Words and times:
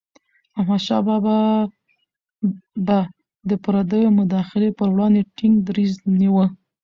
احمدشاه 0.59 1.01
بابا 1.07 1.37
به 2.85 2.99
د 3.49 3.51
پردیو 3.63 4.15
مداخلي 4.19 4.69
پر 4.79 4.87
وړاندې 4.93 5.21
ټينګ 5.37 5.55
دریځ 5.67 5.93
نیوه. 6.19 6.45